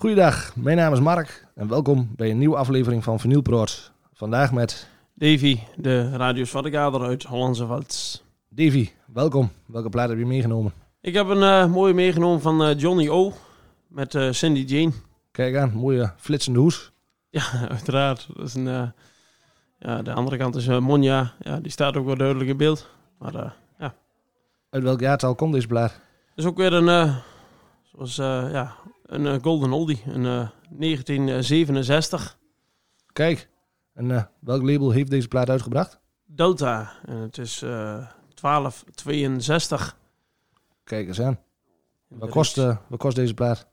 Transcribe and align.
Goeiedag, 0.00 0.56
mijn 0.56 0.76
naam 0.76 0.92
is 0.92 1.00
Mark 1.00 1.46
en 1.54 1.68
welkom 1.68 2.10
bij 2.16 2.30
een 2.30 2.38
nieuwe 2.38 2.56
aflevering 2.56 3.04
van 3.04 3.20
Vinyl 3.20 3.42
Proot. 3.42 3.92
Vandaag 4.12 4.52
met 4.52 4.88
Davy, 5.14 5.58
de 5.76 6.16
radiosvattegader 6.16 7.00
uit 7.00 7.22
Hollandse 7.22 7.66
Valds. 7.66 8.24
Davy. 8.48 8.88
Welkom. 9.12 9.50
Welke 9.66 9.88
plaat 9.88 10.08
heb 10.08 10.18
je 10.18 10.26
meegenomen? 10.26 10.72
Ik 11.00 11.14
heb 11.14 11.28
een 11.28 11.42
eh, 11.42 11.66
mooie 11.72 11.94
meegenomen 11.94 12.40
van 12.40 12.62
eh, 12.64 12.78
Johnny 12.78 13.08
O. 13.08 13.32
Met 13.86 14.14
eh, 14.14 14.30
Cindy 14.30 14.60
Jane. 14.74 14.92
Kijk 15.30 15.56
aan, 15.56 15.72
mooie 15.74 16.12
flitsende 16.16 16.58
hoes. 16.58 16.92
Ja, 17.30 17.42
uiteraard. 17.70 18.28
Dat 18.36 18.46
is 18.46 18.54
een, 18.54 18.68
eh, 18.68 18.88
ja, 19.78 20.02
de 20.02 20.12
andere 20.12 20.36
kant 20.36 20.56
is 20.56 20.66
eh, 20.66 20.78
Monja. 20.78 21.32
Ja, 21.40 21.60
die 21.60 21.70
staat 21.70 21.96
ook 21.96 22.06
wel 22.06 22.16
duidelijk 22.16 22.50
in 22.50 22.56
beeld. 22.56 22.88
Maar 23.18 23.34
eh 23.34 23.50
ja, 23.78 23.94
Uit 24.70 24.82
welk 24.82 25.00
jaartal 25.00 25.34
komt 25.34 25.52
deze 25.52 25.66
plaat? 25.66 26.00
is 26.34 26.44
ook 26.44 26.56
weer 26.56 26.72
een, 26.72 26.88
eh, 26.88 27.16
zoals, 27.92 28.18
eh, 28.18 28.52
ja, 28.52 28.74
een 29.08 29.26
eh, 29.26 29.36
golden 29.42 29.72
oldie. 29.72 30.02
Een 30.06 30.26
eh, 30.26 30.48
1967 30.70 32.38
Kijk, 33.12 33.48
en 33.94 34.10
eh, 34.10 34.22
welk 34.40 34.62
label 34.62 34.90
heeft 34.90 35.10
deze 35.10 35.28
plaat 35.28 35.50
uitgebracht? 35.50 36.00
Delta. 36.26 36.92
En 37.04 37.16
het 37.16 37.38
is 37.38 37.62
eh 37.62 38.06
1262. 38.40 39.96
Kijk 40.84 41.08
eens 41.08 41.20
aan. 41.20 41.38
Wat 42.08 42.30
kost, 42.30 42.58
eh, 42.58 42.76
wat 42.88 42.98
kost 42.98 43.16
deze 43.16 43.34
plaat? 43.34 43.66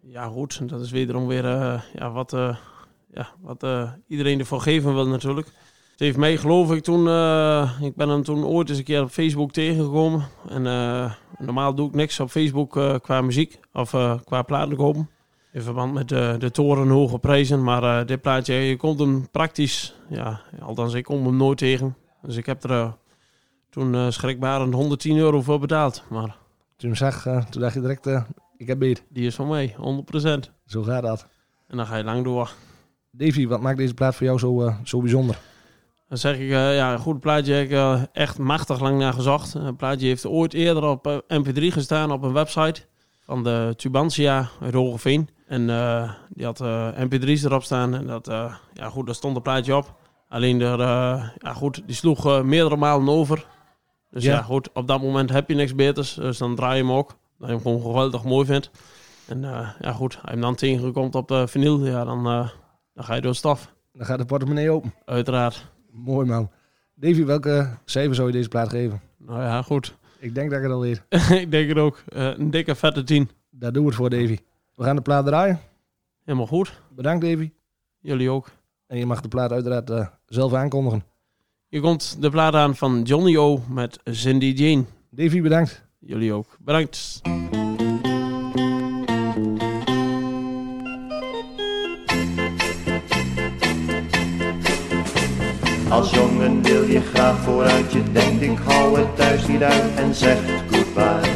Ja, 0.00 0.26
goed. 0.26 0.68
Dat 0.68 0.80
is 0.80 0.90
wederom 0.90 1.26
weer 1.26 1.44
eh, 1.44 1.82
ja, 1.94 2.10
wat, 2.10 2.32
eh, 2.32 2.56
ja, 3.12 3.28
wat 3.40 3.62
eh, 3.62 3.92
iedereen 4.06 4.38
ervoor 4.38 4.60
geven 4.60 4.94
wil 4.94 5.06
natuurlijk. 5.06 5.48
Het 5.94 6.02
heeft 6.02 6.16
mij 6.16 6.36
geloof 6.36 6.72
ik 6.72 6.82
toen... 6.82 7.08
eh, 7.08 7.70
ik 7.80 7.96
ben 7.96 8.08
hem 8.08 8.22
toen 8.22 8.44
ooit 8.44 8.68
eens 8.68 8.78
een 8.78 8.84
keer 8.84 9.02
op 9.02 9.10
Facebook 9.10 9.52
tegengekomen. 9.52 10.24
En 10.48 10.66
eh, 10.66 11.12
normaal 11.38 11.74
doe 11.74 11.88
ik 11.88 11.94
niks 11.94 12.20
op 12.20 12.30
Facebook 12.30 12.76
eh, 12.76 12.94
qua 13.02 13.20
muziek 13.20 13.58
of 13.72 13.90
qua 14.24 14.42
platen 14.42 14.76
kopen. 14.76 15.10
In 15.52 15.62
verband 15.62 15.92
met 15.92 16.08
de, 16.08 16.36
de 16.38 16.50
torenhoge 16.50 17.18
prijzen. 17.18 17.62
Maar 17.62 18.06
dit 18.06 18.20
plaatje, 18.20 18.54
je 18.54 18.76
komt 18.76 18.98
hem 18.98 19.30
praktisch... 19.30 19.94
Ja, 20.08 20.40
althans 20.60 20.94
ik 20.94 21.04
kom 21.04 21.24
hem 21.26 21.36
nooit 21.36 21.58
tegen. 21.58 21.96
Dus 22.22 22.36
ik 22.36 22.46
heb 22.46 22.64
er 22.64 22.96
toen 23.70 24.12
schrikbarend 24.12 24.74
110 24.74 25.16
euro 25.16 25.42
voor 25.42 25.58
betaald. 25.58 26.04
Maar 26.10 26.36
Toen 26.76 26.90
je 26.90 26.96
zag, 26.96 27.22
toen 27.50 27.60
dacht 27.60 27.74
je 27.74 27.80
direct, 27.80 28.06
ik 28.56 28.66
heb 28.66 28.78
beet. 28.78 29.04
die 29.08 29.26
is 29.26 29.34
van 29.34 29.48
mij, 29.48 29.74
100%. 29.76 30.38
Zo 30.66 30.82
gaat 30.82 31.02
dat. 31.02 31.26
En 31.68 31.76
dan 31.76 31.86
ga 31.86 31.96
je 31.96 32.04
lang 32.04 32.24
door. 32.24 32.52
Davy, 33.10 33.46
wat 33.46 33.60
maakt 33.60 33.78
deze 33.78 33.94
plaat 33.94 34.14
voor 34.14 34.26
jou 34.26 34.38
zo, 34.38 34.72
zo 34.84 35.00
bijzonder? 35.00 35.38
Dan 36.08 36.18
zeg 36.18 36.34
ik, 36.34 36.50
eh, 36.50 36.76
ja, 36.76 36.92
een 36.92 36.98
goed 36.98 37.20
plaatje 37.20 37.52
heb 37.54 37.64
ik 37.64 37.70
eh, 37.70 38.02
echt 38.12 38.38
machtig 38.38 38.80
lang 38.80 38.98
naar 38.98 39.12
gezocht. 39.12 39.54
Een 39.54 39.76
plaatje 39.76 40.06
heeft 40.06 40.26
ooit 40.26 40.54
eerder 40.54 40.84
op 40.84 41.06
eh, 41.06 41.16
MP3 41.28 41.60
gestaan 41.72 42.12
op 42.12 42.22
een 42.22 42.32
website 42.32 42.82
van 43.20 43.42
de 43.44 43.74
Tubantia 43.76 44.48
uit 44.60 44.74
Hogeveen. 44.74 45.28
En 45.46 45.70
eh, 45.70 46.10
die 46.28 46.44
had 46.44 46.60
eh, 46.60 46.88
MP3's 46.98 47.42
erop 47.44 47.62
staan. 47.62 47.94
En 47.94 48.06
dat, 48.06 48.28
eh, 48.28 48.54
ja 48.72 48.88
goed, 48.88 49.06
daar 49.06 49.14
stond 49.14 49.36
een 49.36 49.42
plaatje 49.42 49.76
op. 49.76 49.94
Alleen, 50.28 50.60
er, 50.60 50.80
eh, 50.80 51.28
ja 51.38 51.52
goed, 51.52 51.82
die 51.86 51.94
sloeg 51.94 52.26
eh, 52.26 52.40
meerdere 52.42 52.76
malen 52.76 53.08
over. 53.08 53.46
Dus 54.10 54.24
Ja. 54.24 54.32
ja. 54.34 54.42
goed, 54.42 54.68
op 54.72 54.86
dat 54.88 55.02
moment 55.02 55.30
heb 55.30 55.48
je 55.48 55.54
niks 55.54 55.74
beters. 55.74 56.14
Dus 56.14 56.38
dan 56.38 56.54
draai 56.54 56.76
je 56.76 56.82
hem 56.82 56.92
ook. 56.92 57.08
Dat 57.38 57.48
je 57.48 57.54
hem 57.54 57.62
gewoon 57.62 57.80
geweldig 57.80 58.24
mooi 58.24 58.46
vindt. 58.46 58.70
En 59.28 59.44
eh, 59.44 59.68
ja 59.80 59.92
goed, 59.92 60.12
als 60.14 60.22
je 60.24 60.30
hem 60.30 60.40
dan 60.40 60.54
tegenkomt 60.54 61.14
op 61.14 61.28
de 61.28 61.48
vinyl, 61.48 61.86
ja, 61.86 62.04
dan, 62.04 62.26
eh, 62.26 62.48
dan 62.94 63.04
ga 63.04 63.14
je 63.14 63.20
door 63.20 63.30
het 63.30 63.38
stof. 63.38 63.72
Dan 63.92 64.06
gaat 64.06 64.18
de 64.18 64.24
portemonnee 64.24 64.70
open. 64.70 64.94
Uiteraard. 65.04 65.72
Mooi 65.94 66.26
man. 66.26 66.50
Davy, 66.94 67.24
welke 67.24 67.68
cijfer 67.84 68.14
zou 68.14 68.26
je 68.26 68.32
deze 68.32 68.48
plaat 68.48 68.68
geven? 68.68 69.00
Nou 69.18 69.40
ja, 69.40 69.62
goed. 69.62 69.96
Ik 70.18 70.34
denk 70.34 70.50
dat 70.50 70.58
ik 70.58 70.64
het 70.64 70.74
al 70.74 70.80
weet. 70.80 71.02
ik 71.42 71.50
denk 71.50 71.68
het 71.68 71.78
ook. 71.78 72.02
Eh, 72.08 72.38
een 72.38 72.50
dikke 72.50 72.74
vette 72.74 73.04
10. 73.04 73.30
Daar 73.50 73.72
doen 73.72 73.82
we 73.82 73.88
het 73.88 73.96
voor, 73.96 74.10
Davy. 74.10 74.38
We 74.74 74.84
gaan 74.84 74.96
de 74.96 75.02
plaat 75.02 75.26
draaien. 75.26 75.60
Helemaal 76.24 76.46
goed. 76.46 76.80
Bedankt, 76.94 77.24
Davy. 77.24 77.50
Jullie 78.00 78.30
ook. 78.30 78.50
En 78.86 78.98
je 78.98 79.06
mag 79.06 79.20
de 79.20 79.28
plaat 79.28 79.52
uiteraard 79.52 79.90
eh, 79.90 80.06
zelf 80.26 80.52
aankondigen. 80.52 81.04
Hier 81.68 81.80
komt 81.80 82.16
de 82.20 82.30
plaat 82.30 82.54
aan 82.54 82.76
van 82.76 83.02
Johnny 83.02 83.36
O 83.36 83.62
met 83.68 83.98
Cindy 84.04 84.46
Jane. 84.46 84.84
Davy, 85.10 85.42
bedankt. 85.42 85.84
Jullie 85.98 86.32
ook. 86.32 86.56
Bedankt. 86.60 87.22
Als 95.94 96.10
jongen 96.10 96.62
wil 96.62 96.82
je 96.82 97.00
graag 97.00 97.36
vooruit, 97.44 97.92
je 97.92 98.02
denkt 98.12 98.42
ik 98.42 98.58
hou 98.64 98.98
het 98.98 99.16
thuis 99.16 99.46
niet 99.46 99.62
uit 99.62 99.94
en 99.96 100.14
zegt 100.14 100.40
goodbye. 100.70 101.30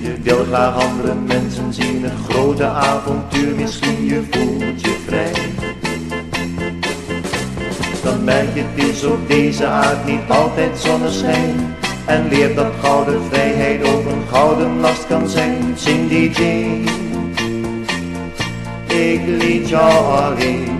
Je 0.00 0.16
wil 0.22 0.44
graag 0.44 0.74
andere 0.74 1.14
mensen 1.14 1.72
zien, 1.72 2.02
het 2.02 2.12
grote 2.28 2.64
avontuur, 2.64 3.54
misschien 3.54 4.04
je 4.04 4.22
voelt 4.30 4.80
je 4.80 4.96
vrij. 5.06 5.32
Dan 8.02 8.24
merk 8.24 8.54
je 8.54 8.62
het 8.66 8.84
is 8.84 9.04
op 9.04 9.28
deze 9.28 9.66
aard 9.66 10.06
niet 10.06 10.28
altijd 10.28 10.78
zonneschijn. 10.78 11.76
En 12.04 12.28
leert 12.28 12.56
dat 12.56 12.72
gouden 12.82 13.22
vrijheid 13.30 13.84
ook 13.84 14.04
een 14.04 14.22
gouden 14.30 14.80
last 14.80 15.06
kan 15.06 15.28
zijn. 15.28 15.74
Cindy 15.76 16.30
Jane, 16.34 16.90
ik 18.86 19.20
liet 19.26 19.68
jou 19.68 20.22
alleen. 20.22 20.75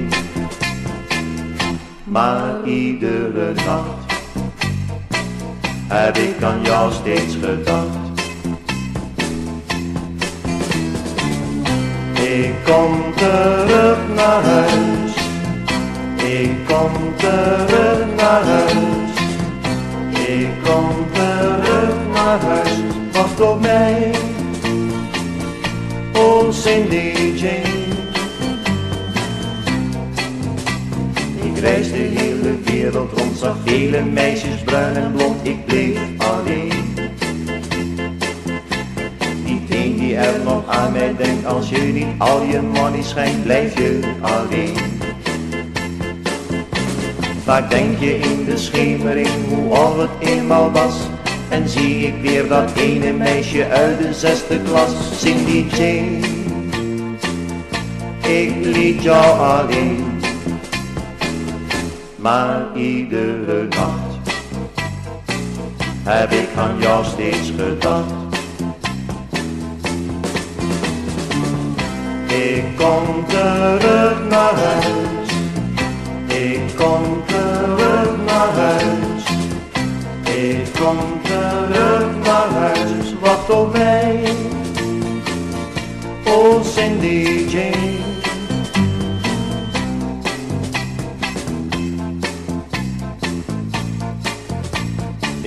Maar 2.17 2.65
iedere 2.65 3.53
nacht 3.55 4.13
heb 5.89 6.17
ik 6.17 6.43
aan 6.43 6.63
jou 6.63 6.93
steeds 6.93 7.35
gedacht. 7.35 7.97
Ik 12.15 12.55
kom 12.65 13.15
terug 13.17 13.99
naar 14.15 14.43
huis. 14.43 15.15
Ik 16.17 16.57
kom 16.67 17.17
terug 17.17 18.07
naar 18.17 18.45
huis. 18.45 19.19
Ik 20.29 20.49
kom 20.65 20.91
terug 21.13 21.95
naar 22.15 22.41
huis. 22.41 22.81
Wacht 23.13 23.41
op 23.41 23.61
mij. 23.61 24.11
Oh 26.13 26.53
Cindy 26.53 27.33
Jane. 27.35 28.06
Ik 31.57 31.63
reis 31.63 31.91
de 31.91 31.97
hele 31.97 32.57
wereld 32.65 33.19
rond, 33.19 33.39
zag 33.39 33.57
vele 33.65 34.03
meisjes 34.03 34.63
bruin 34.65 34.97
en 34.97 35.13
blond, 35.13 35.37
ik 35.43 35.67
bleef 35.67 35.99
alleen. 36.17 36.95
Één 39.69 39.97
die 39.99 40.17
er 40.17 40.41
nog 40.45 40.69
aan 40.69 40.93
mij 40.93 41.15
denkt, 41.17 41.47
als 41.47 41.69
je 41.69 41.79
niet 41.79 42.07
al 42.19 42.43
je 42.43 42.61
money 42.61 43.03
schenkt, 43.03 43.43
blijf 43.43 43.79
je 43.79 44.01
alleen. 44.21 44.77
Vaak 47.45 47.71
denk 47.71 47.99
je 47.99 48.19
in 48.19 48.45
de 48.45 48.57
schemering 48.57 49.29
hoe 49.49 49.75
al 49.75 49.99
het 49.99 50.11
eenmaal 50.19 50.71
was. 50.71 50.95
En 51.49 51.69
zie 51.69 52.07
ik 52.07 52.15
weer 52.21 52.49
dat 52.49 52.73
ene 52.77 53.13
meisje 53.13 53.69
uit 53.69 53.99
de 53.99 54.13
zesde 54.13 54.61
klas, 54.63 55.21
Cindy 55.21 55.65
Jane. 55.77 56.19
Ik 58.21 58.55
liet 58.65 59.03
jou 59.03 59.39
alleen. 59.39 60.16
Maar 62.27 62.67
iedere 62.75 63.67
nacht 63.69 64.31
heb 66.03 66.31
ik 66.31 66.49
aan 66.57 66.79
jou 66.79 67.05
steeds 67.05 67.53
gedacht. 67.57 68.13
Ik 72.27 72.65
kom 72.77 73.27
terug 73.27 74.29
naar 74.29 74.55
huis. 74.55 75.16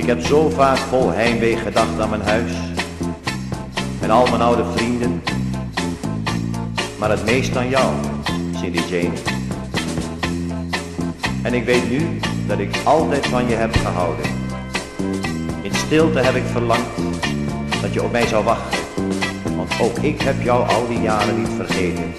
Heb 0.10 0.26
zo 0.26 0.50
vaak 0.50 0.78
vol 0.78 1.12
heimwee 1.12 1.58
gedacht 1.58 2.00
aan 2.00 2.10
mijn 2.10 2.22
huis 2.22 2.52
en 4.02 4.10
al 4.10 4.28
mijn 4.28 4.42
oude 4.42 4.64
vrienden, 4.76 5.24
maar 7.00 7.10
het 7.10 7.26
meest 7.26 7.58
aan 7.58 7.70
jou, 7.70 7.94
Cindy 8.60 8.80
Jane. 8.90 9.14
En 11.42 11.54
ik 11.54 11.66
weet 11.66 11.90
nu 11.90 12.20
dat 12.48 12.60
ik 12.60 12.78
altijd 12.84 13.28
van 13.28 13.48
je 13.48 13.56
heb 13.56 13.76
gehouden. 13.76 14.26
In 15.62 15.74
stilte 15.74 16.20
heb 16.20 16.36
ik 16.36 16.46
verlangd 16.52 16.96
dat 17.82 17.94
je 17.94 18.04
op 18.04 18.12
mij 18.12 18.28
zou 18.28 18.44
wachten. 18.44 18.80
Want 19.56 19.80
ook 19.82 19.98
ik 19.98 20.22
heb 20.22 20.42
jou 20.42 20.70
al 20.70 20.88
die 20.88 21.02
jaren 21.02 21.40
niet 21.40 21.52
vergeten. 21.58 22.14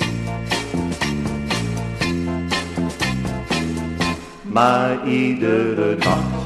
Maar 4.42 5.06
iedere 5.06 5.96
nacht 5.96 6.39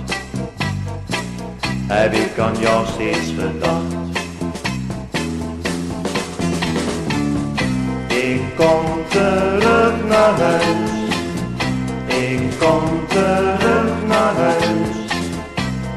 heb 1.87 2.13
ik 2.13 2.39
aan 2.39 2.57
jou 2.61 2.87
steeds 2.87 3.33
gedacht. 3.39 3.95
Ik 8.09 8.41
kom 8.57 8.85
terug 9.09 9.93
naar 10.09 10.39
huis. 10.39 10.91
Ik 12.07 12.59
kom 12.59 13.07
terug 13.09 14.07
naar 14.07 14.35
huis. 14.35 14.97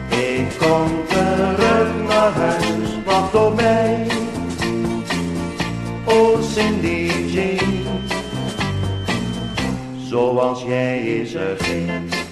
Ik 0.10 0.58
kom 0.58 0.88
terug 1.08 1.90
naar 2.08 2.32
huis. 2.32 3.00
Wacht 3.06 3.36
op 3.36 3.56
mij. 3.56 4.08
Oh 6.06 6.42
Cindy 6.42 7.12
Jane. 7.26 7.86
Zoals 9.98 10.64
jij 10.64 11.00
is 11.00 11.34
er 11.34 11.56
geen. 11.60 12.27